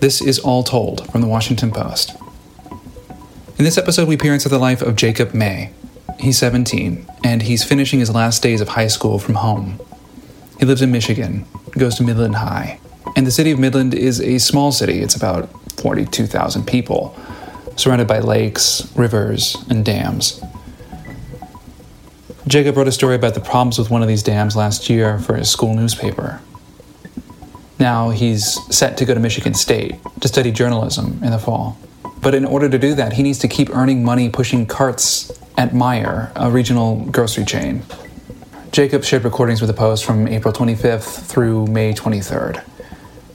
[0.00, 2.16] This is All Told from the Washington Post.
[3.58, 5.74] In this episode, we peer into the life of Jacob May.
[6.18, 9.78] He's 17, and he's finishing his last days of high school from home.
[10.58, 12.80] He lives in Michigan, goes to Midland High,
[13.14, 15.00] and the city of Midland is a small city.
[15.00, 17.14] It's about 42,000 people,
[17.76, 20.42] surrounded by lakes, rivers, and dams.
[22.46, 25.34] Jacob wrote a story about the problems with one of these dams last year for
[25.36, 26.40] his school newspaper.
[27.80, 31.78] Now he's set to go to Michigan State to study journalism in the fall.
[32.20, 35.70] But in order to do that, he needs to keep earning money pushing carts at
[35.70, 37.82] Meijer, a regional grocery chain.
[38.70, 42.62] Jacob shared recordings with the Post from April 25th through May 23rd.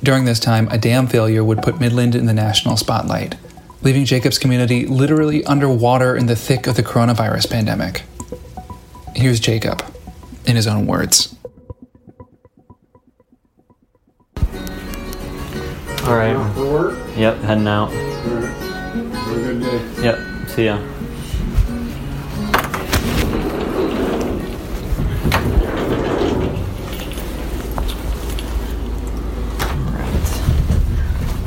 [0.03, 3.35] During this time, a dam failure would put Midland in the national spotlight,
[3.81, 8.03] leaving Jacob's community literally underwater in the thick of the coronavirus pandemic.
[9.15, 9.83] Here's Jacob,
[10.45, 11.34] in his own words.
[16.05, 16.53] All right.
[16.53, 16.99] For work?
[17.17, 17.91] Yep, heading out.
[17.91, 20.03] Have a good day.
[20.03, 20.75] Yep, see ya.
[29.81, 30.21] Alright.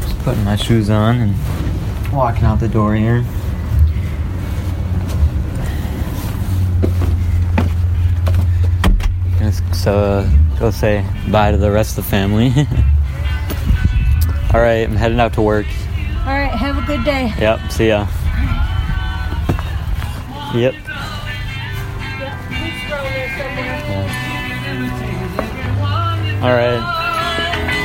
[0.03, 3.25] Just putting my shoes on and walking out the door here.
[9.39, 12.53] Just so uh, go say bye to the rest of the family.
[14.59, 15.67] All right, I'm heading out to work.
[16.27, 17.33] All right, have a good day.
[17.39, 18.09] Yep, see ya.
[20.53, 20.75] Yep.
[26.43, 26.83] All right.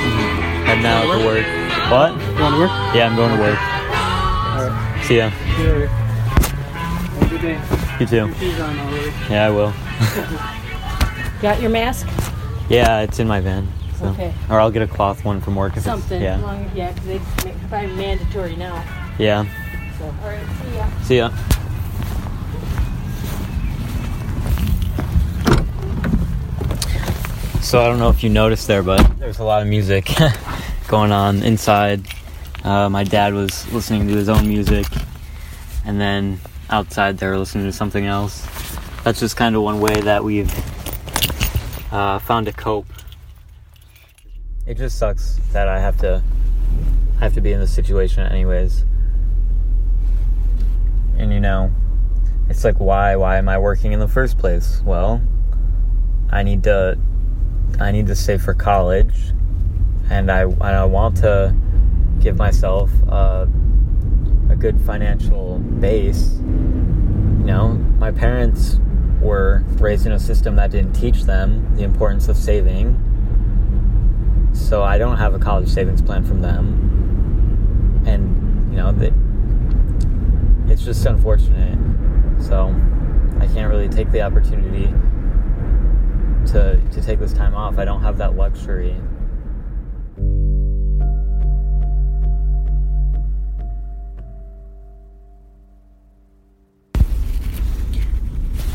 [0.02, 0.66] Mm-hmm.
[0.66, 1.46] Heading out to work.
[1.92, 2.18] What?
[2.40, 2.72] Going to work?
[2.96, 3.60] Yeah, I'm going to work.
[4.66, 5.06] Alright.
[5.06, 5.30] See ya.
[5.30, 5.88] See you later.
[5.90, 7.62] Have a good day.
[8.00, 8.34] You too.
[8.40, 9.14] Shoes on already.
[9.30, 9.74] Yeah, I will.
[11.44, 12.08] Got your mask?
[12.68, 13.68] Yeah, it's in my van.
[14.04, 14.10] So.
[14.10, 14.34] Okay.
[14.50, 16.22] Or I'll get a cloth one from work if Something.
[16.22, 16.46] it's yeah.
[16.46, 18.84] Long, yeah, because they make probably mandatory now.
[19.18, 19.46] Yeah.
[19.98, 21.02] So, all right, see ya.
[21.04, 21.30] See ya.
[27.62, 30.10] So I don't know if you noticed there, but there's a lot of music
[30.90, 32.06] going on inside.
[32.64, 34.86] Uh, my dad was listening to his own music,
[35.86, 36.40] and then
[36.70, 38.46] outside they were listening to something else.
[39.04, 40.52] That's just kind of one way that we've
[41.92, 42.86] uh, found to cope.
[44.66, 46.24] It just sucks that I have to
[47.18, 48.86] I have to be in this situation anyways.
[51.18, 51.72] And you know
[52.50, 54.82] it's like why why am i working in the first place?
[54.86, 55.22] Well
[56.32, 56.98] i need to
[57.80, 59.14] i need to save for college
[60.10, 61.56] and i and i want to
[62.22, 63.46] give myself uh,
[64.50, 66.36] a good financial base.
[66.36, 68.80] You know my parents
[69.22, 72.98] were raised in a system that didn't teach them the importance of saving
[74.54, 79.14] so i don't have a college savings plan from them and you know that
[80.74, 81.78] it's just unfortunate.
[82.42, 82.76] So
[83.40, 84.88] I can't really take the opportunity
[86.52, 87.78] to to take this time off.
[87.78, 88.96] I don't have that luxury.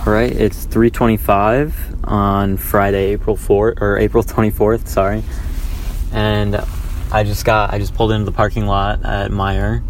[0.07, 1.75] All right, it's 3:25
[2.05, 5.23] on Friday, April 4th or April 24th, sorry.
[6.13, 6.57] And
[7.13, 9.83] I just got I just pulled into the parking lot at Meijer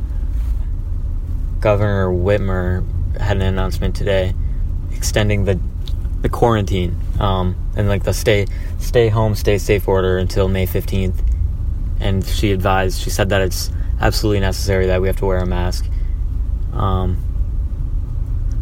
[1.61, 2.85] Governor Whitmer
[3.19, 4.35] had an announcement today
[4.93, 5.59] extending the
[6.21, 8.47] the quarantine um, and like the stay
[8.79, 11.23] stay home, stay safe order until May fifteenth.
[12.01, 15.47] And she advised, she said that it's absolutely necessary that we have to wear a
[15.47, 15.85] mask.
[16.73, 17.17] Um,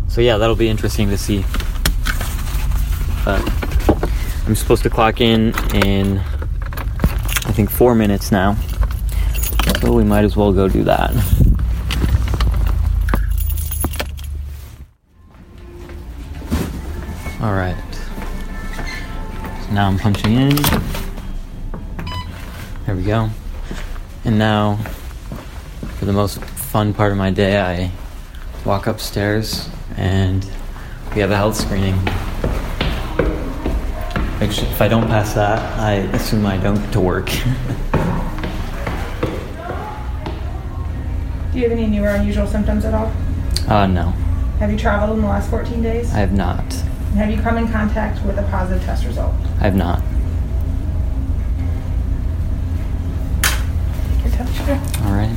[0.09, 1.45] so yeah, that'll be interesting to see.
[3.27, 3.43] But
[4.47, 6.23] I'm supposed to clock in in
[7.57, 8.55] think four minutes now,
[9.81, 11.11] so we might as well go do that.
[17.41, 17.75] All right.
[19.65, 20.55] So now I'm punching in.
[22.85, 23.31] There we go.
[24.27, 24.77] And now,
[25.97, 27.91] for the most fun part of my day, I
[28.67, 29.67] walk upstairs
[29.97, 30.47] and
[31.15, 31.99] we have a health screening.
[34.39, 37.27] If I don't pass that, I assume I don't get to work.
[41.53, 43.11] Do you have any new or unusual symptoms at all?
[43.69, 44.11] uh, no,
[44.61, 46.13] Have you traveled in the last 14 days?
[46.13, 46.61] I have not.
[46.61, 49.35] And have you come in contact with a positive test result?
[49.59, 50.03] I have not.
[54.23, 54.81] Your temperature?
[55.07, 55.35] All right.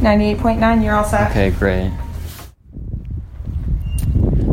[0.00, 1.30] 98.9, you're all set.
[1.30, 1.92] Okay, great.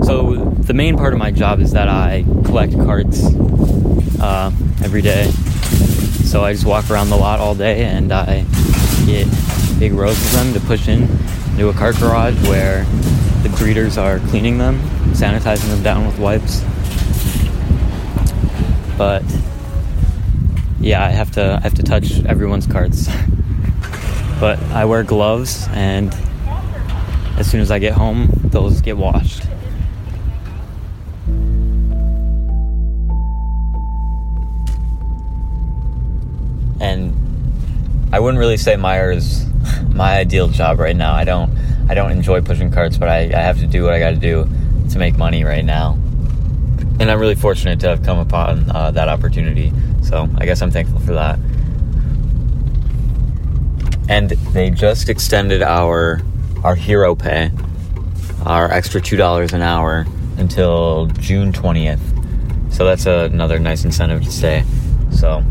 [0.03, 0.42] So
[0.73, 3.23] the main part of my job is that I collect carts
[4.19, 4.51] uh,
[4.83, 5.29] every day.
[6.25, 8.43] So I just walk around the lot all day and I
[9.05, 9.27] get
[9.77, 11.03] big rows of them to push in
[11.51, 12.85] into a cart garage where
[13.43, 14.79] the greeters are cleaning them,
[15.13, 16.63] sanitizing them down with wipes.
[18.97, 19.21] But
[20.79, 23.09] yeah, I have to I have to touch everyone's carts.
[24.39, 26.11] but I wear gloves and
[27.37, 29.43] as soon as I get home, those get washed.
[38.13, 39.43] I wouldn't really say Meijer is
[39.89, 41.15] my ideal job right now.
[41.15, 41.49] I don't
[41.89, 44.17] I don't enjoy pushing carts, but I, I have to do what I got to
[44.17, 44.47] do
[44.91, 45.93] to make money right now.
[46.99, 49.73] And I'm really fortunate to have come upon uh, that opportunity.
[50.03, 51.39] So I guess I'm thankful for that.
[54.07, 56.21] And they just extended our
[56.63, 57.49] our hero pay,
[58.45, 60.05] our extra two dollars an hour
[60.37, 62.71] until June 20th.
[62.71, 64.63] So that's another nice incentive to stay.
[65.09, 65.43] So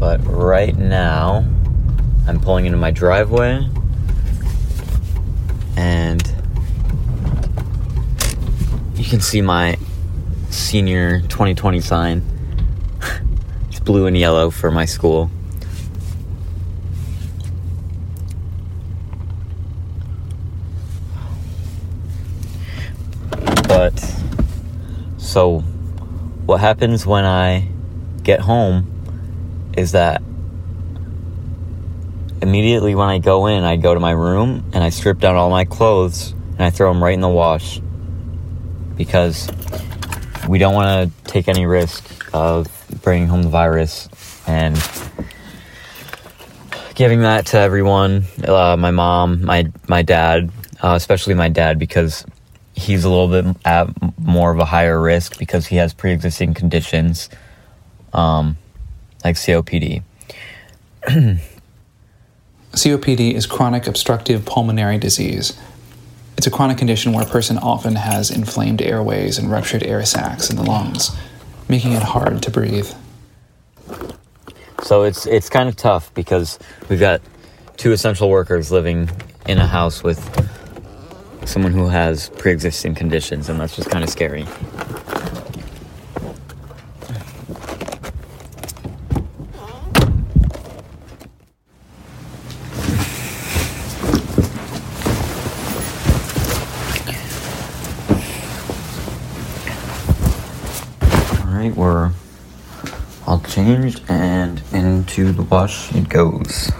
[0.00, 1.44] But right now,
[2.26, 3.68] I'm pulling into my driveway
[5.76, 6.34] and
[8.94, 9.76] you can see my
[10.48, 12.22] senior 2020 sign.
[13.68, 15.30] it's blue and yellow for my school.
[23.68, 24.02] But
[25.18, 25.58] so
[26.46, 27.68] what happens when I
[28.22, 28.89] get home
[29.76, 30.22] is that
[32.42, 35.50] immediately when I go in, I go to my room and I strip down all
[35.50, 37.80] my clothes and I throw them right in the wash
[38.96, 39.48] because
[40.48, 42.68] we don't want to take any risk of
[43.02, 44.08] bringing home the virus
[44.46, 44.76] and
[46.94, 50.50] giving that to everyone uh, my mom my my dad
[50.82, 52.26] uh, especially my dad because
[52.80, 53.88] he's a little bit at
[54.18, 57.28] more of a higher risk because he has pre-existing conditions.
[58.12, 58.56] Um,
[59.24, 60.02] like COPD.
[62.72, 65.58] COPD is chronic obstructive pulmonary disease.
[66.36, 70.48] It's a chronic condition where a person often has inflamed airways and ruptured air sacs
[70.48, 71.14] in the lungs,
[71.68, 72.90] making it hard to breathe.
[74.82, 76.58] So it's it's kind of tough because
[76.88, 77.20] we've got
[77.76, 79.10] two essential workers living
[79.46, 80.18] in a house with
[81.44, 84.46] someone who has pre-existing conditions and that's just kind of scary.
[101.68, 102.10] We're
[103.26, 106.72] all changed and into the wash it goes.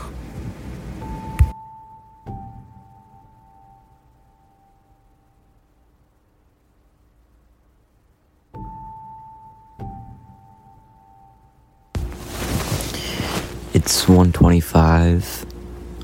[13.75, 15.45] It's 1:25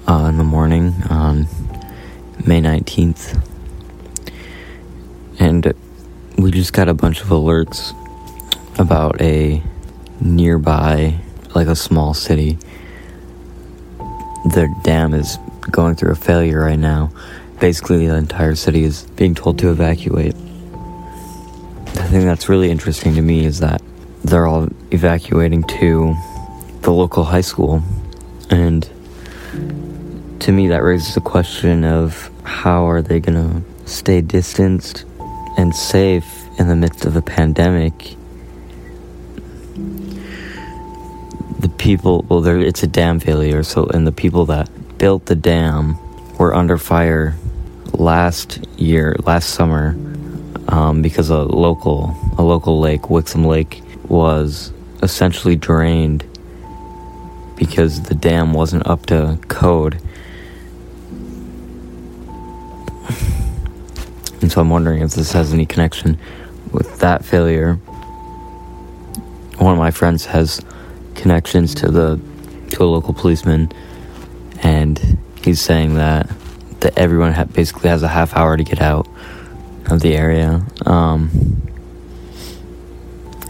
[0.06, 1.48] uh, in the morning on
[2.44, 3.42] May 19th.
[5.38, 5.72] And
[6.36, 7.94] we just got a bunch of alerts
[8.78, 9.62] about a
[10.20, 11.18] nearby,
[11.54, 12.58] like a small city.
[14.54, 15.38] Their dam is
[15.70, 17.10] going through a failure right now.
[17.60, 20.34] Basically, the entire city is being told to evacuate.
[21.94, 23.82] The thing that's really interesting to me is that
[24.24, 26.14] they're all evacuating to
[26.82, 27.82] the local high school.
[28.50, 28.82] And
[30.40, 35.04] to me, that raises the question of how are they going to stay distanced
[35.56, 38.16] and safe in the midst of a pandemic?
[41.60, 44.68] The people, well, there, it's a dam failure, so, and the people that
[44.98, 45.96] built the dam
[46.38, 47.34] were under fire
[47.92, 49.96] last year, last summer,
[50.68, 56.24] um, because a local, a local lake, Wixom Lake, was essentially drained
[57.56, 60.00] because the dam wasn't up to code.
[64.42, 66.18] And so I'm wondering if this has any connection
[66.70, 67.80] with that failure.
[69.58, 70.60] One of my friends has
[71.14, 72.20] connections to the
[72.70, 73.70] to a local policeman,
[74.62, 76.30] and he's saying that
[76.80, 79.08] that everyone ha- basically has a half hour to get out
[79.90, 80.64] of the area.
[80.84, 81.30] Um,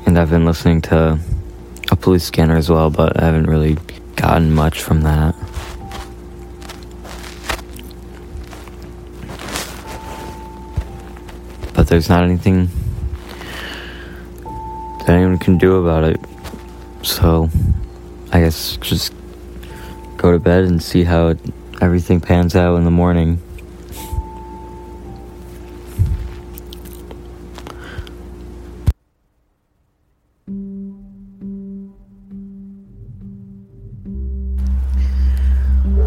[0.06, 1.18] and I've been listening to
[1.90, 3.76] a police scanner as well, but I haven't really
[4.14, 5.34] gotten much from that.
[11.74, 12.70] But there's not anything
[15.08, 16.20] anyone can do about it.
[17.02, 17.48] So,
[18.32, 19.12] I guess just
[20.16, 21.38] go to bed and see how it,
[21.80, 23.40] everything pans out in the morning.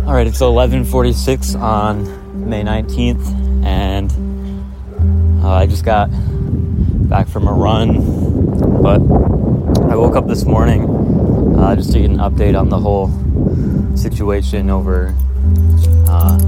[0.05, 4.11] All right, it's 11:46 on May 19th, and
[5.43, 6.09] uh, I just got
[7.07, 8.18] back from a run
[8.89, 9.01] but
[9.91, 10.89] I woke up this morning
[11.59, 13.11] uh, just to get an update on the whole
[13.95, 15.13] situation over
[16.07, 16.39] uh,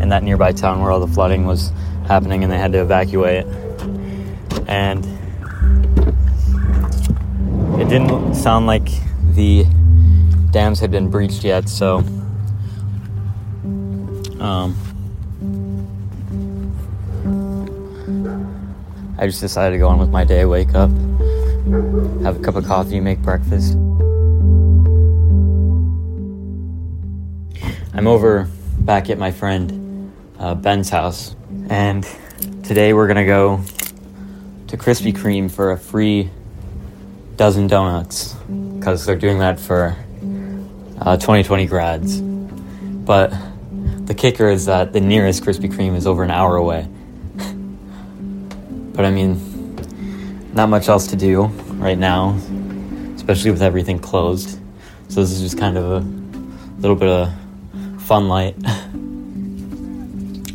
[0.00, 1.72] in that nearby town where all the flooding was
[2.08, 3.44] happening, and they had to evacuate.
[4.66, 5.04] And
[7.78, 8.88] it didn't sound like
[9.34, 9.66] the
[10.52, 11.98] dams had been breached yet, so
[14.40, 14.74] um,
[19.18, 20.88] I just decided to go on with my day, wake up,
[21.70, 23.74] have a cup of coffee, make breakfast.
[27.94, 28.48] I'm over
[28.80, 31.36] back at my friend uh, Ben's house,
[31.68, 32.04] and
[32.64, 33.60] today we're gonna go
[34.66, 36.30] to Krispy Kreme for a free
[37.36, 38.34] dozen donuts
[38.78, 39.96] because they're doing that for
[41.00, 42.20] uh, 2020 grads.
[42.20, 43.32] But
[44.06, 46.88] the kicker is that the nearest Krispy Kreme is over an hour away.
[47.36, 49.49] but I mean,
[50.52, 52.38] not much else to do right now,
[53.14, 54.58] especially with everything closed.
[55.08, 57.32] So this is just kind of a little bit of
[58.02, 58.56] fun light.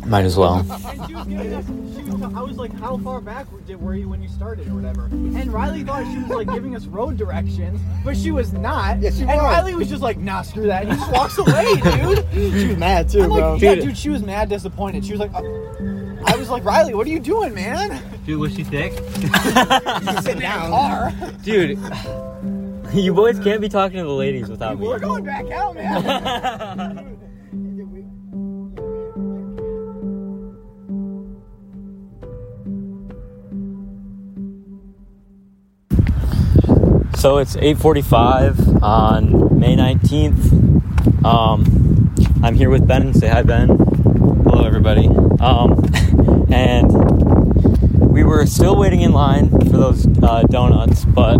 [0.06, 0.64] Might as well.
[0.86, 3.94] And she was giving us, she was, I was like, how far back did, were
[3.94, 5.06] you when you started or whatever?
[5.06, 9.00] And Riley thought she was like giving us road directions, but she was not.
[9.00, 9.40] Yes, she and was.
[9.42, 10.84] Riley was just like, nah, screw that.
[10.84, 12.26] And he just walks away, dude.
[12.56, 13.54] She was mad too, I'm like, bro.
[13.56, 15.04] yeah, dude, she was mad disappointed.
[15.04, 15.42] She was like, uh,
[16.26, 18.00] I was like, Riley, what are you doing, man?
[18.24, 18.92] Dude, was she thick?
[20.22, 20.70] Sit down.
[20.70, 21.12] Car.
[21.42, 21.78] Dude,
[22.94, 24.86] you boys can't be talking to the ladies without me.
[24.86, 27.15] We're going back out, man.
[37.16, 41.24] So it's 8:45 on May 19th.
[41.24, 43.14] Um, I'm here with Ben.
[43.14, 43.68] Say hi, Ben.
[43.68, 45.08] Hello, everybody.
[45.40, 45.82] Um,
[46.52, 46.92] and
[48.10, 51.38] we were still waiting in line for those uh, donuts, but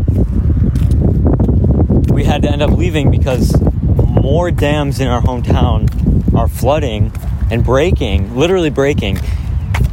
[2.11, 3.55] we had to end up leaving because
[3.99, 7.13] more dams in our hometown are flooding
[7.51, 9.19] and breaking, literally breaking,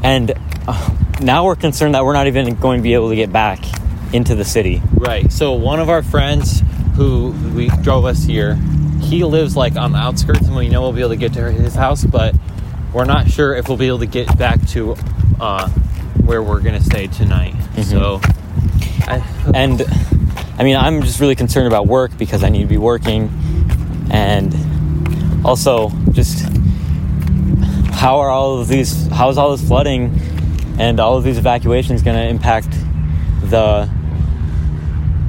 [0.01, 0.31] and
[0.65, 3.59] uh, now we're concerned that we're not even going to be able to get back
[4.13, 4.82] into the city.
[4.93, 5.32] Right.
[5.32, 6.62] So one of our friends
[6.96, 8.55] who we drove us here,
[9.01, 11.51] he lives like on the outskirts, and we know we'll be able to get to
[11.51, 12.36] his house, but
[12.93, 14.96] we're not sure if we'll be able to get back to
[15.39, 15.67] uh,
[16.24, 17.55] where we're gonna stay tonight.
[17.84, 18.22] So,
[19.08, 19.82] I, And
[20.58, 23.29] I mean, I'm just really concerned about work because I need to be working,
[24.12, 24.55] and
[25.43, 26.46] also just
[27.91, 29.08] how are all of these?
[29.08, 30.20] How is all this flooding
[30.77, 32.70] and all of these evacuations going to impact
[33.50, 33.89] the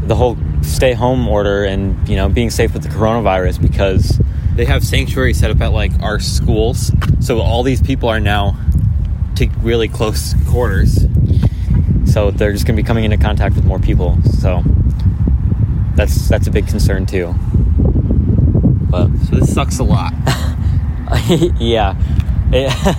[0.07, 3.61] the whole stay home order and you know being safe with the coronavirus?
[3.61, 4.21] Because
[4.55, 8.57] they have sanctuary set up at like our schools, so all these people are now
[9.37, 11.07] to really close quarters.
[12.05, 14.17] so they're just going to be coming into contact with more people.
[14.41, 14.63] So
[15.97, 17.35] that's that's a big concern too.
[18.91, 20.13] But So this sucks a lot.
[21.61, 21.97] yeah.
[22.53, 22.97] It-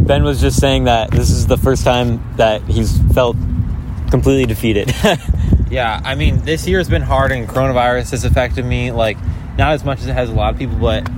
[0.06, 3.36] ben was just saying that this is the first time that he's felt
[4.10, 4.92] completely defeated.
[5.70, 8.90] Yeah, I mean, this year has been hard, and coronavirus has affected me.
[8.90, 9.16] Like,
[9.56, 11.08] not as much as it has a lot of people, but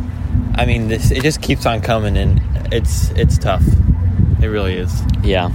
[0.57, 3.65] I mean, this it just keeps on coming, and it's it's tough.
[4.43, 4.93] It really is.
[5.25, 5.49] yeah.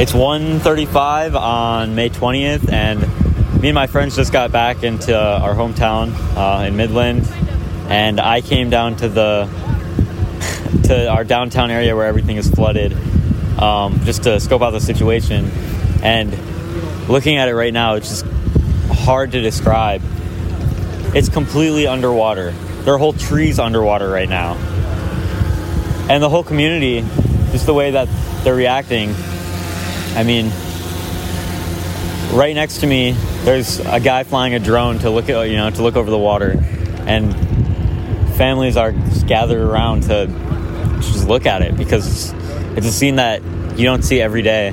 [0.00, 3.04] It's 1:35 on May 20th, and
[3.60, 7.30] me and my friends just got back into our hometown uh, in Midland,
[7.90, 9.44] and I came down to the
[10.84, 12.94] to our downtown area where everything is flooded,
[13.60, 15.50] um, just to scope out the situation.
[16.02, 16.32] And
[17.06, 18.26] looking at it right now, it's just
[18.90, 20.00] hard to describe.
[21.14, 22.52] It's completely underwater.
[22.84, 24.54] There are whole trees underwater right now,
[26.08, 27.02] and the whole community,
[27.52, 28.08] just the way that
[28.42, 29.14] they're reacting.
[30.16, 30.50] I mean,
[32.32, 33.12] right next to me,
[33.44, 36.18] there's a guy flying a drone to look at you know to look over the
[36.18, 36.56] water,
[37.06, 37.34] and
[38.36, 38.92] families are
[39.26, 40.26] gathered around to
[41.00, 42.32] just look at it because
[42.76, 43.42] it's a scene that
[43.76, 44.68] you don't see every day.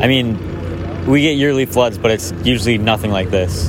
[0.00, 3.68] I mean, we get yearly floods, but it's usually nothing like this.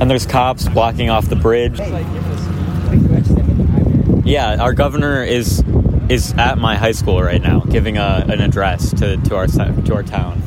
[0.00, 1.78] And there's cops blocking off the bridge.
[4.26, 5.62] Yeah, our governor is
[6.08, 9.94] is at my high school right now, giving a, an address to, to our to
[9.94, 10.42] our town.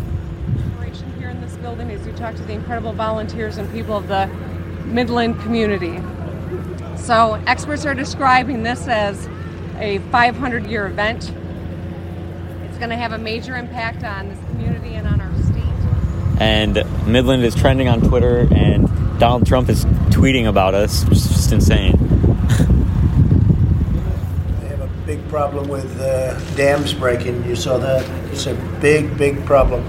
[0.55, 4.07] inspiration here in this building is we talk to the incredible volunteers and people of
[4.07, 4.27] the
[4.85, 5.99] Midland community.
[6.97, 9.27] So, experts are describing this as
[9.79, 11.31] a 500 year event.
[12.63, 15.63] It's going to have a major impact on this community and on our state.
[16.39, 18.87] And Midland is trending on Twitter, and
[19.19, 21.93] Donald Trump is tweeting about us, which is just insane.
[24.61, 27.41] They have a big problem with uh, dams breaking.
[27.45, 28.05] You saw that.
[28.29, 29.81] It's a big, big problem.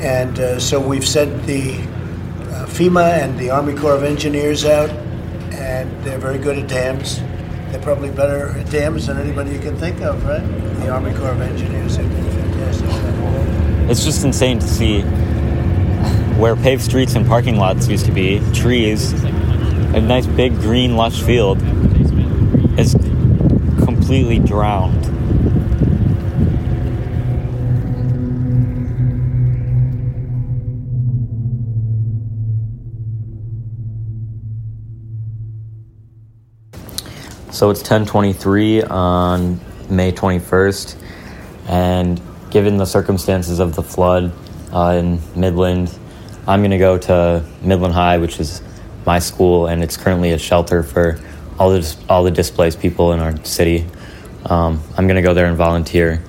[0.00, 4.88] And uh, so we've sent the uh, FEMA and the Army Corps of Engineers out,
[5.50, 7.18] and they're very good at dams.
[7.70, 10.46] They're probably better at dams than anybody you can think of, right?
[10.78, 11.96] The Army Corps of Engineers.
[13.90, 15.02] It's just insane to see
[16.38, 21.20] where paved streets and parking lots used to be, trees, a nice big green lush
[21.22, 21.60] field
[22.78, 22.94] is
[23.86, 25.04] completely drowned.
[37.52, 40.96] So it's 1023 on May 21st,
[41.68, 44.32] and given the circumstances of the flood
[44.72, 45.96] uh, in Midland,
[46.48, 48.60] I'm going to go to Midland High, which is
[49.06, 51.20] my school, and it's currently a shelter for
[51.58, 53.86] all the all the displaced people in our city.
[54.44, 56.22] Um, I'm to go there and volunteer,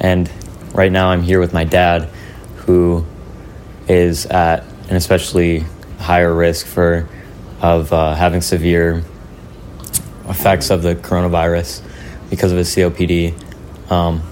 [0.00, 0.30] and
[0.74, 2.08] right now I'm here with my dad,
[2.56, 3.04] who
[3.88, 5.64] is at an especially
[5.98, 7.08] higher risk for
[7.60, 9.02] of uh, having severe
[10.28, 11.82] effects of the coronavirus
[12.30, 13.34] because of his COPD.
[13.90, 14.22] Um,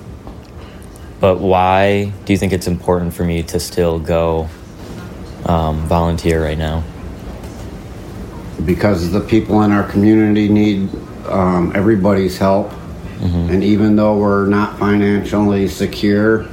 [1.20, 4.48] but why do you think it's important for me to still go
[5.46, 6.84] um, volunteer right now?
[8.64, 10.88] Because the people in our community need
[11.28, 12.72] um, everybody's help.
[13.50, 16.46] And even though we're not financially secure,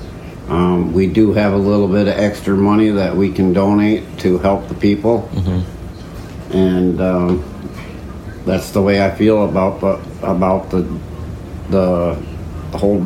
[0.47, 4.37] um, we do have a little bit of extra money that we can donate to
[4.37, 5.29] help the people.
[6.51, 7.43] And um,
[8.45, 10.81] that's the way I feel about the about the
[11.69, 12.21] the,
[12.71, 13.05] the whole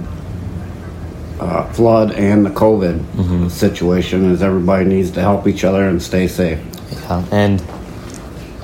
[1.39, 4.31] uh, flood and the COVID situation.
[4.31, 6.59] Is everybody needs to help each other and stay safe.
[6.91, 7.63] Yeah, and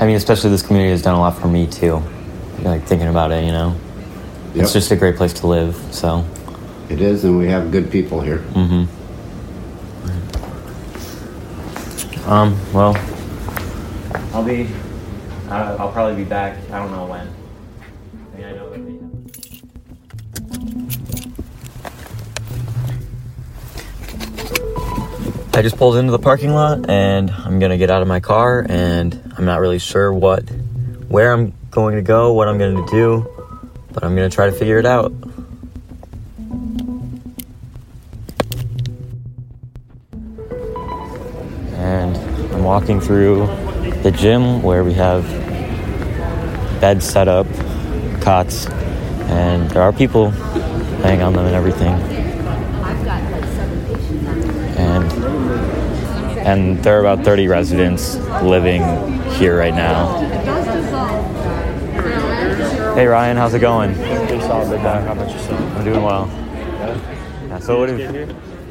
[0.01, 2.01] I mean, especially this community has done a lot for me too.
[2.63, 3.75] Like thinking about it, you know,
[4.55, 4.63] Yep.
[4.63, 5.75] it's just a great place to live.
[5.91, 6.25] So,
[6.89, 8.39] It is, and we have good people here.
[8.53, 8.85] Mm-hmm.
[12.29, 12.95] um, well,
[14.33, 14.67] I'll be.
[15.49, 16.57] Uh, I'll probably be back.
[16.71, 17.27] I don't know when.
[25.53, 28.65] I just pulled into the parking lot and I'm gonna get out of my car
[28.67, 30.49] and I'm not really sure what,
[31.09, 33.27] where I'm going to go, what I'm gonna do,
[33.91, 35.11] but I'm gonna try to figure it out.
[41.75, 42.15] And
[42.53, 43.47] I'm walking through
[44.03, 45.23] the gym where we have
[46.79, 47.45] beds set up,
[48.21, 48.67] cots,
[49.27, 50.29] and there are people
[51.03, 51.93] laying on them and everything.
[54.77, 55.11] And
[56.45, 58.81] and there are about 30 residents living
[59.33, 60.19] here right now.
[62.95, 63.93] Hey Ryan, how's it going?
[63.95, 65.01] Pretty solid, big guy.
[65.01, 65.59] How about yourself?
[65.77, 66.27] I'm doing well.
[66.27, 67.47] Yeah.
[67.47, 67.89] Yeah, so what?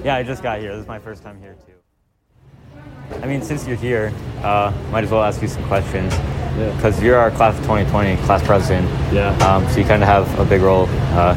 [0.04, 0.72] Yeah, I just got here.
[0.72, 3.16] This is my first time here too.
[3.22, 6.12] I mean, since you're here, uh, might as well ask you some questions.
[6.12, 6.72] Yeah.
[6.76, 8.88] Because you're our class of 2020 class president.
[9.12, 9.37] Yeah.
[9.38, 11.35] Um, so you kind of have a big role uh,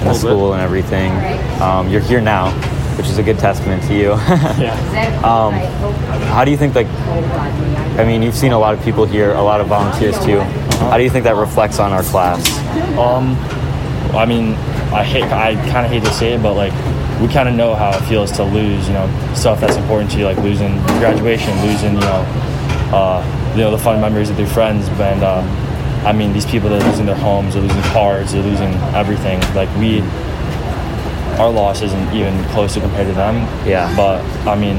[0.00, 0.16] in the little bit.
[0.16, 1.12] school and everything.
[1.60, 2.50] Um, you're here now,
[2.96, 4.10] which is a good testament to you.
[4.54, 4.74] Yeah.
[5.24, 5.52] um,
[6.32, 6.86] how do you think, like,
[7.98, 10.40] I mean, you've seen a lot of people here, a lot of volunteers too.
[10.90, 12.46] How do you think that reflects on our class?
[12.98, 13.36] Um,
[14.16, 14.54] I mean,
[14.92, 16.72] I hate, I kind of hate to say it, but like,
[17.20, 20.18] we kind of know how it feels to lose, you know, stuff that's important to
[20.18, 22.24] you, like losing graduation, losing, you know,
[22.92, 24.88] uh, you know, the fun memories with your friends.
[24.88, 25.40] And uh,
[26.04, 29.40] I mean, these people that are losing their homes, they're losing cars, they're losing everything.
[29.54, 30.00] Like we,
[31.38, 33.36] our loss isn't even close to compared to them.
[33.66, 33.94] Yeah.
[33.96, 34.76] But I mean,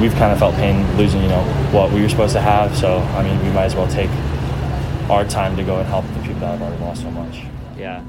[0.00, 2.76] we've kind of felt pain losing, you know, what we were supposed to have.
[2.76, 4.10] So I mean, we might as well take
[5.10, 7.44] our time to go and help the people that have already lost so much.
[7.76, 8.04] Yeah.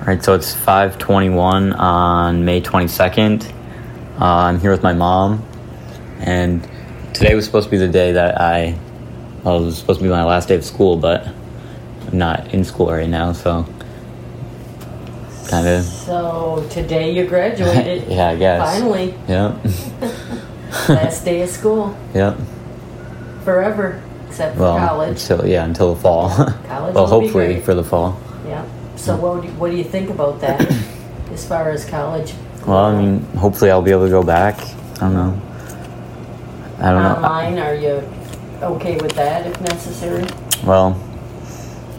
[0.00, 3.52] All right, so it's 5:21 on May 22nd.
[4.18, 5.44] Uh, I'm here with my mom,
[6.20, 6.66] and
[7.12, 8.78] today was supposed to be the day that I,
[9.42, 11.26] well, it was supposed to be my last day of school, but
[12.06, 13.66] I'm not in school right now, so
[15.48, 15.84] kind of.
[15.84, 18.08] So today you graduated.
[18.08, 18.60] yeah, I guess.
[18.60, 19.56] Finally, Yep.
[20.88, 22.36] last day of school yep.
[23.44, 25.20] forever, except for Well, college.
[25.22, 26.28] until yeah, until the fall.
[26.68, 28.20] College well, hopefully for the fall.
[28.46, 28.64] Yeah.
[28.96, 30.60] So what do you, what do you think about that?
[31.32, 32.34] as far as college?
[32.66, 34.60] Well, I mean, hopefully I'll be able to go back.
[34.60, 35.40] I don't know.
[36.80, 37.16] I don't know.
[37.16, 38.02] Online, are you
[38.62, 40.24] okay with that if necessary?
[40.64, 41.00] Well,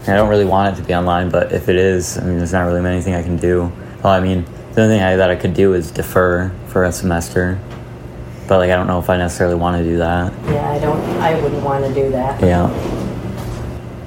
[0.07, 2.53] I don't really want it to be online, but if it is, I mean, there's
[2.53, 3.71] not really anything I can do.
[4.01, 6.93] Well, I mean, the only thing I, that I could do is defer for a
[6.93, 7.59] semester.
[8.47, 10.31] But like, I don't know if I necessarily want to do that.
[10.45, 12.41] Yeah, I don't, I wouldn't want to do that.
[12.41, 12.69] Yeah.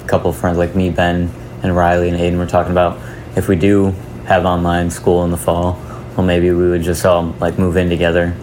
[0.03, 1.31] A couple of friends like me, Ben
[1.63, 2.99] and Riley and Aiden were talking about
[3.37, 3.91] if we do
[4.27, 5.79] have online school in the fall,
[6.17, 8.35] well, maybe we would just all like move in together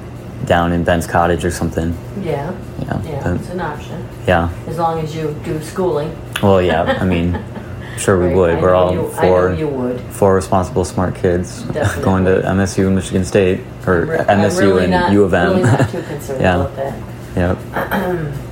[0.45, 1.95] down in Ben's cottage or something.
[2.21, 3.01] Yeah, Yeah.
[3.03, 4.49] yeah, but- it's an option, yeah.
[4.67, 6.15] as long as you do schooling.
[6.41, 6.97] Well, yeah.
[6.99, 7.37] I mean,
[7.97, 8.49] sure we Right, would.
[8.57, 9.99] I We're all you- four you would.
[10.11, 12.03] four responsible, smart kids Definitely.
[12.09, 15.49] going to MSU and Michigan State or re- MSU really and not- U of M.
[15.49, 16.55] really not too concerned yeah.
[16.61, 16.95] about that.
[17.35, 17.57] Yep.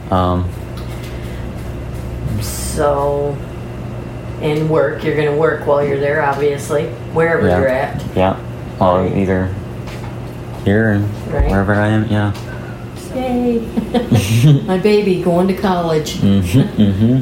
[0.12, 0.50] Um,
[2.42, 3.36] So,
[4.42, 7.58] in work, you're going to work while you're there, obviously, wherever yeah.
[7.60, 8.16] you're at.
[8.16, 8.40] Yeah.
[8.80, 9.54] Well, either
[10.68, 10.98] here or
[11.34, 11.50] Right.
[11.50, 12.06] wherever I am.
[12.10, 12.34] Yeah.
[13.16, 13.60] Yay!
[14.68, 16.16] My baby going to college.
[16.16, 16.82] Mm-hmm.
[16.82, 17.22] mm-hmm.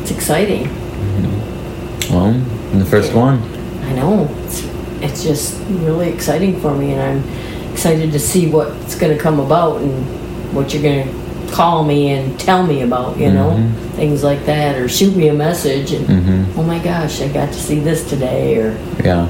[0.00, 0.64] It's exciting.
[2.10, 2.26] Well,
[2.72, 3.38] I'm the first one.
[3.84, 4.26] I know.
[4.44, 4.62] It's,
[5.02, 7.22] it's just really exciting for me, and I'm
[7.72, 9.92] excited to see what's going to come about and
[10.54, 13.50] what you're going to call me and tell me about, you know?
[13.50, 13.72] Mhm.
[13.96, 16.44] Things like that, or shoot me a message and, Mhm.
[16.56, 18.74] oh my gosh, I got to see this today, or
[19.04, 19.26] Yeah.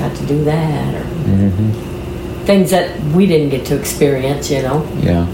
[0.00, 2.44] Got to do that, or Mm-hmm.
[2.46, 4.82] things that we didn't get to experience, you know?
[5.00, 5.26] Yeah.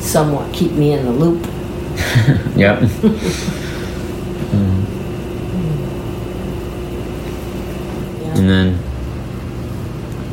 [0.00, 1.46] Somewhat keep me in the loop.
[2.56, 2.80] Yep.
[4.50, 4.84] Mm.
[8.36, 8.78] And then,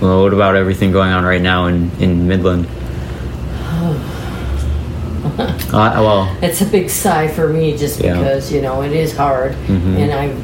[0.02, 2.68] well, what about everything going on right now in in Midland?
[5.38, 8.14] Uh, well, It's a big sigh for me just Yeah.
[8.18, 9.54] because, you know, it is hard.
[9.68, 9.98] Mhm.
[9.98, 10.42] And I'm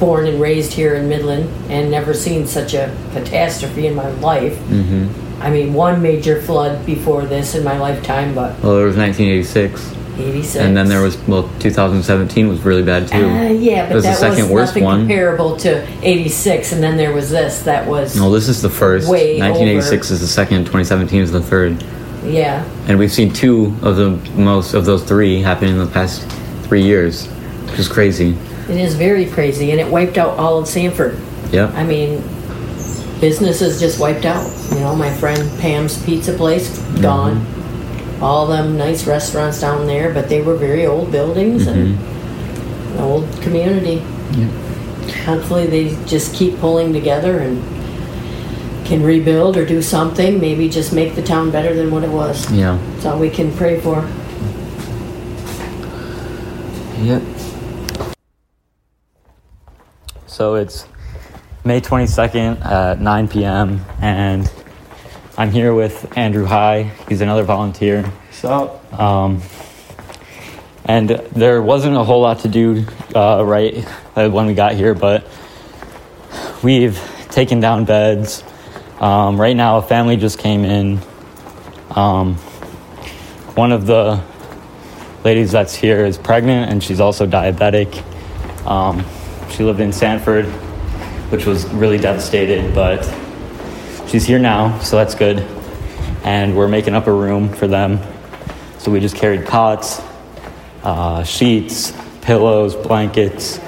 [0.00, 4.56] born and raised here in Midland and never seen such a catastrophe in my life.
[4.58, 5.06] hmm
[5.42, 9.94] I mean, one major flood before this in my lifetime, but well, there was 1986,
[10.18, 10.56] 86.
[10.56, 13.24] and then there was well, 2017 was really bad too.
[13.26, 15.00] Uh, yeah, but it was that the second was worst nothing one.
[15.00, 17.62] comparable to 86, and then there was this.
[17.62, 19.08] That was, No, this is the first.
[19.08, 20.66] Way 1986 is the second.
[20.66, 21.82] 2017 is the third.
[22.22, 22.62] yeah.
[22.86, 26.20] And we've seen two of the most of those three happen in the past
[26.64, 27.26] three years,
[27.70, 28.36] which is crazy.
[28.70, 31.18] It is very crazy, and it wiped out all of Sanford.
[31.50, 31.72] Yeah.
[31.74, 32.22] I mean,
[33.20, 34.46] businesses just wiped out.
[34.70, 37.02] You know, my friend Pam's Pizza Place mm-hmm.
[37.02, 37.46] gone.
[38.22, 42.92] All them nice restaurants down there, but they were very old buildings and mm-hmm.
[42.92, 44.04] an old community.
[44.38, 44.48] Yeah.
[45.24, 47.60] Hopefully, they just keep pulling together and
[48.86, 50.38] can rebuild or do something.
[50.38, 52.50] Maybe just make the town better than what it was.
[52.52, 52.78] Yeah.
[52.92, 54.08] That's all we can pray for.
[57.02, 57.22] Yep.
[60.40, 60.86] So it's
[61.66, 63.84] May 22nd at 9 p.m.
[64.00, 64.50] and
[65.36, 66.84] I'm here with Andrew High.
[67.10, 68.10] He's another volunteer.
[68.30, 69.42] So, Um,
[70.86, 74.94] and there wasn't a whole lot to do uh, right uh, when we got here,
[74.94, 75.28] but
[76.62, 76.98] we've
[77.28, 78.42] taken down beds.
[78.98, 81.00] Um, right now, a family just came in.
[81.90, 82.36] Um,
[83.56, 84.24] one of the
[85.22, 88.02] ladies that's here is pregnant and she's also diabetic.
[88.66, 89.04] Um,
[89.50, 90.46] she lived in Sanford,
[91.30, 93.02] which was really devastated, but
[94.08, 95.38] she's here now, so that's good.
[96.24, 98.00] And we're making up a room for them.
[98.78, 100.00] So we just carried cots,
[100.82, 103.58] uh, sheets, pillows, blankets,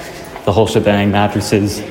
[0.45, 1.83] the whole shebang, mattresses,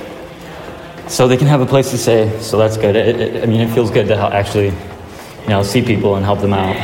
[1.08, 2.40] so they can have a place to stay.
[2.40, 2.96] So that's good.
[2.96, 6.40] It, it, I mean, it feels good to actually, you know, see people and help
[6.40, 6.76] them out.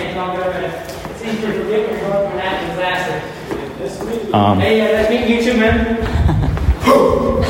[4.33, 5.35] Um, Hey, yeah, that's me.
[5.37, 5.96] You too, man.
[6.87, 7.43] So,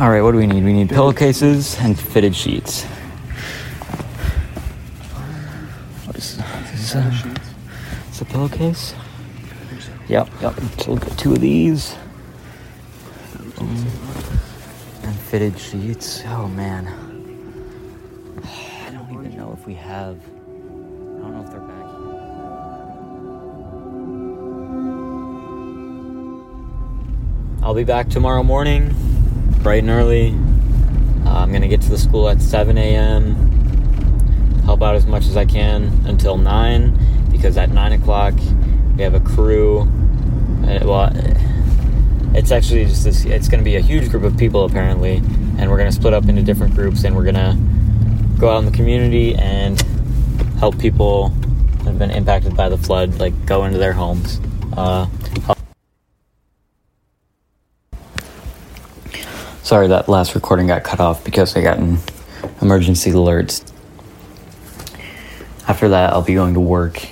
[0.00, 0.64] all right, what do we need?
[0.64, 2.84] We need pillowcases and fitted sheets.
[6.04, 6.38] What is,
[6.74, 7.34] is this a,
[8.08, 8.94] it's a pillowcase?
[10.08, 10.54] Yep, yep.
[10.78, 11.96] So we'll get two of these.
[13.56, 13.86] Um,
[15.04, 16.22] and fitted sheets.
[16.26, 16.86] Oh man.
[18.44, 20.18] I don't even know if we have.
[27.64, 28.92] I'll be back tomorrow morning,
[29.62, 30.30] bright and early.
[31.24, 33.36] Uh, I'm gonna get to the school at 7 a.m.
[34.64, 38.34] Help out as much as I can until 9, because at 9 o'clock
[38.96, 39.82] we have a crew.
[40.64, 41.12] Uh, well,
[42.34, 43.24] it's actually just this.
[43.26, 45.18] It's gonna be a huge group of people apparently,
[45.56, 47.56] and we're gonna split up into different groups, and we're gonna
[48.40, 49.80] go out in the community and
[50.58, 54.40] help people that have been impacted by the flood like go into their homes.
[54.76, 55.06] Uh,
[59.72, 61.96] sorry that last recording got cut off because I got an
[62.60, 63.62] emergency alert.
[65.66, 67.02] After that, I'll be going to work.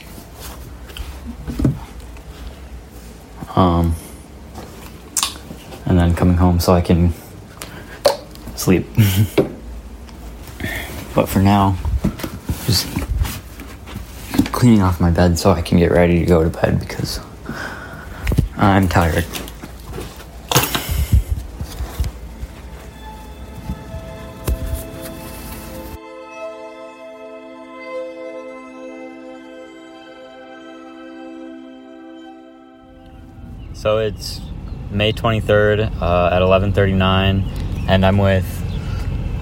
[3.56, 3.94] Um,
[5.86, 7.14] and then coming home so I can
[8.56, 8.84] sleep.
[11.14, 11.78] but for now,
[12.66, 12.86] just
[14.52, 17.20] cleaning off my bed so I can get ready to go to bed because
[18.58, 19.24] I'm tired.
[33.90, 34.40] So it's
[34.92, 38.46] May 23rd uh, at 11:39, and I'm with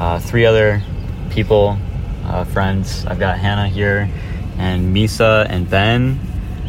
[0.00, 0.82] uh, three other
[1.28, 1.76] people,
[2.24, 3.04] uh, friends.
[3.04, 4.08] I've got Hannah here,
[4.56, 6.18] and Misa and Ben,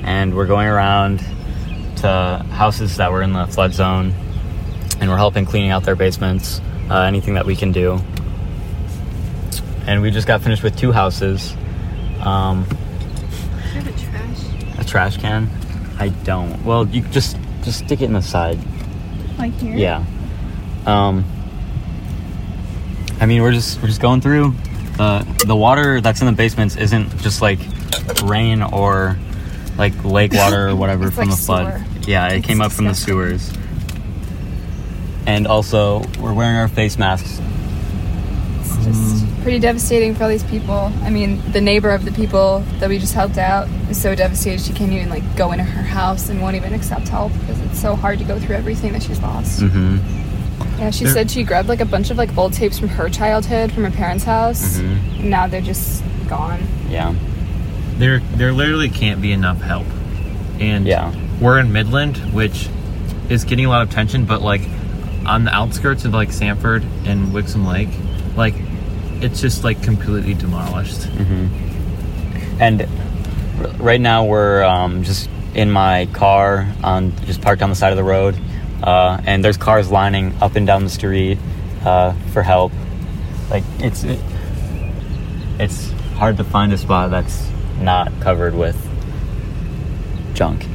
[0.03, 1.19] and we're going around
[2.01, 4.13] to houses that were in the flood zone,
[4.99, 8.01] and we're helping cleaning out their basements, uh, anything that we can do.
[9.87, 11.55] And we just got finished with two houses.
[12.25, 14.79] Um, Do you have a trash?
[14.79, 15.49] a trash can.
[15.97, 16.65] I don't.
[16.65, 18.59] Well, you just just stick it in the side.
[19.37, 19.75] Like here?
[19.75, 20.03] Yeah.
[20.85, 21.25] Um.
[23.21, 24.53] I mean, we're just we're just going through.
[24.97, 27.59] the The water that's in the basements isn't just like
[28.23, 29.17] rain or
[29.77, 31.73] like lake water or whatever It's from like the flood.
[31.73, 32.01] sewer.
[32.07, 33.51] Yeah, it It's came up from the sewers.
[35.25, 37.39] And also, we're wearing our face masks.
[38.61, 40.91] It's just pretty devastating for all these people.
[41.03, 44.61] I mean, the neighbor of the people that we just helped out is so devastated
[44.61, 47.79] she can't even like go into her house and won't even accept help because it's
[47.79, 49.61] so hard to go through everything that she's lost.
[49.61, 49.97] Mm-hmm.
[50.79, 53.09] Yeah, she There- said she grabbed like a bunch of like old tapes from her
[53.09, 54.77] childhood from her parents' house.
[54.77, 55.19] Mhm.
[55.19, 56.61] And now they're just gone.
[56.89, 57.13] Yeah.
[57.97, 59.85] There, there literally can't be enough help.
[60.59, 61.11] And Yeah.
[61.41, 62.69] we're in Midland, which
[63.29, 64.61] is getting a lot of attention, but like
[65.25, 67.89] on the outskirts of like Sanford and Wixom Lake,
[68.37, 68.55] like
[69.21, 71.01] it's just like completely demolished.
[71.01, 72.61] Mm-hmm.
[72.61, 72.87] And
[73.79, 77.97] right now we're um, just in my car on just parked on the side of
[77.97, 78.39] the road,
[78.83, 81.37] uh, and there's cars lining up and down the street
[81.83, 82.71] uh, for help.
[83.49, 84.19] Like it's it,
[85.59, 88.77] it's hard to find a spot that's not covered with
[90.33, 90.65] junk.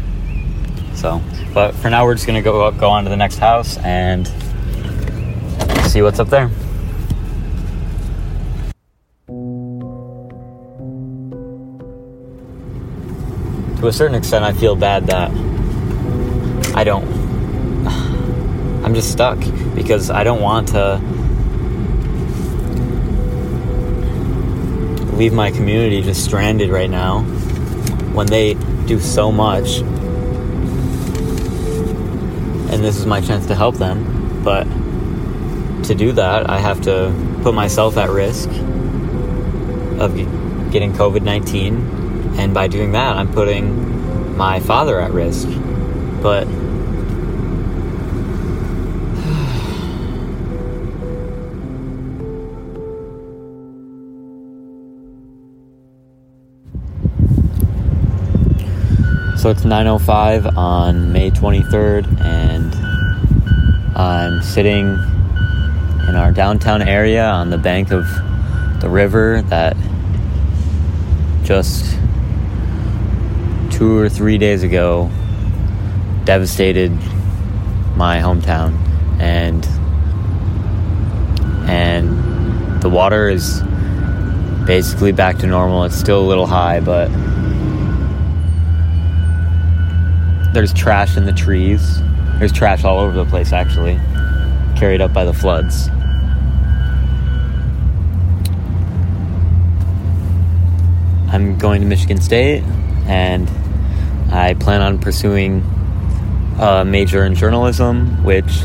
[0.94, 1.20] so,
[1.52, 4.28] but for now we're just gonna go up, go on to the next house and
[5.88, 6.50] see what's up there.
[13.84, 15.30] To a certain extent, I feel bad that
[16.74, 17.04] I don't.
[18.82, 19.38] I'm just stuck
[19.74, 20.96] because I don't want to
[25.16, 27.20] leave my community just stranded right now
[28.14, 28.54] when they
[28.86, 29.80] do so much.
[32.70, 34.42] And this is my chance to help them.
[34.42, 34.64] But
[35.84, 38.48] to do that, I have to put myself at risk
[40.00, 40.16] of
[40.72, 42.03] getting COVID 19
[42.36, 45.48] and by doing that, I'm putting my father at risk.
[46.22, 46.44] But
[59.38, 62.74] so it's 9:05 on May 23rd, and
[63.96, 64.98] I'm sitting
[66.08, 68.06] in our downtown area on the bank of
[68.80, 69.76] the river that
[71.44, 71.98] just
[73.74, 75.10] two or three days ago
[76.22, 76.92] devastated
[77.96, 78.72] my hometown
[79.20, 79.66] and
[81.68, 83.62] and the water is
[84.64, 85.82] basically back to normal.
[85.82, 87.08] It's still a little high but
[90.54, 92.00] there's trash in the trees.
[92.38, 93.96] There's trash all over the place actually
[94.78, 95.88] carried up by the floods.
[101.32, 102.62] I'm going to Michigan State
[103.06, 103.50] and
[104.34, 105.62] I plan on pursuing
[106.58, 108.64] a major in journalism, which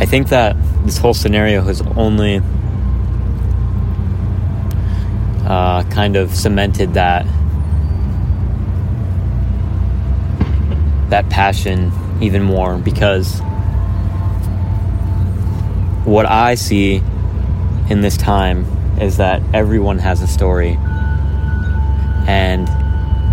[0.00, 0.56] I think that
[0.86, 2.40] this whole scenario has only
[5.44, 7.26] uh, kind of cemented that
[11.10, 13.40] that passion even more because
[16.06, 17.02] what I see
[17.90, 18.64] in this time
[18.98, 20.78] is that everyone has a story
[22.26, 22.66] and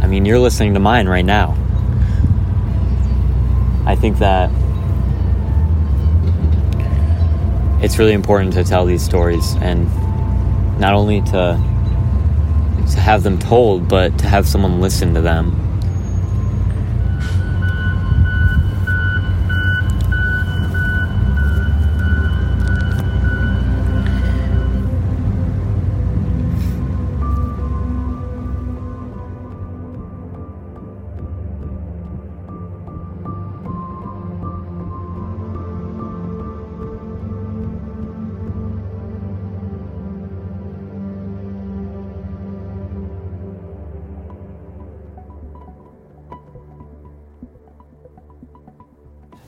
[0.05, 1.57] I mean, you're listening to mine right now.
[3.87, 4.51] I think that
[7.83, 9.89] it's really important to tell these stories and
[10.79, 11.59] not only to
[12.91, 15.59] to have them told, but to have someone listen to them.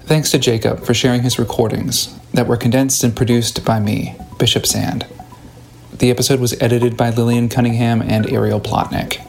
[0.07, 4.65] Thanks to Jacob for sharing his recordings that were condensed and produced by me, Bishop
[4.65, 5.05] Sand.
[5.91, 9.19] The episode was edited by Lillian Cunningham and Ariel Plotnick.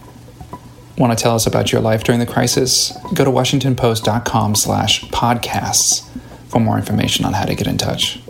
[0.96, 2.96] Want to tell us about your life during the crisis?
[3.12, 6.08] Go to washingtonpost.com slash podcasts
[6.48, 8.20] for more information on how to get in touch.